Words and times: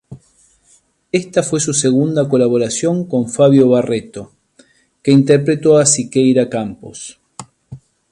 Esta 1.11 1.43
fue 1.43 1.59
su 1.59 1.75
segunda 1.75 2.27
colaboración 2.27 3.05
con 3.07 3.29
Fábio 3.29 3.69
Barreto, 3.69 4.31
que 5.03 5.11
interpretó 5.11 5.77
a 5.77 5.85
Siqueira 5.85 6.49
Campos. 6.49 7.19